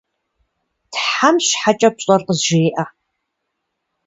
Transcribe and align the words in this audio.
Тхьэм 0.91 1.35
щхьэкӏэ 1.45 1.89
пщӏэр 1.95 2.21
къызжеӏэ! 2.27 2.85